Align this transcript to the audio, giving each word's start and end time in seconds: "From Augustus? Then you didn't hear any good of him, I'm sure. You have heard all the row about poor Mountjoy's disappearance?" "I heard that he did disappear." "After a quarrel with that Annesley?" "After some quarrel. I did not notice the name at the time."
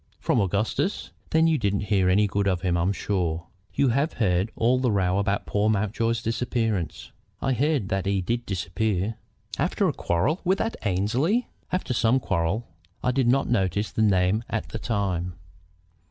"From 0.19 0.41
Augustus? 0.41 1.11
Then 1.29 1.45
you 1.45 1.59
didn't 1.59 1.81
hear 1.91 2.09
any 2.09 2.25
good 2.25 2.47
of 2.47 2.61
him, 2.61 2.75
I'm 2.75 2.91
sure. 2.91 3.45
You 3.75 3.89
have 3.89 4.13
heard 4.13 4.49
all 4.55 4.79
the 4.79 4.91
row 4.91 5.19
about 5.19 5.45
poor 5.45 5.69
Mountjoy's 5.69 6.23
disappearance?" 6.23 7.11
"I 7.39 7.53
heard 7.53 7.89
that 7.89 8.07
he 8.07 8.19
did 8.19 8.47
disappear." 8.47 9.13
"After 9.59 9.87
a 9.87 9.93
quarrel 9.93 10.41
with 10.43 10.57
that 10.57 10.75
Annesley?" 10.81 11.49
"After 11.71 11.93
some 11.93 12.19
quarrel. 12.19 12.67
I 13.03 13.11
did 13.11 13.27
not 13.27 13.47
notice 13.47 13.91
the 13.91 14.01
name 14.01 14.43
at 14.49 14.69
the 14.69 14.79
time." 14.79 15.33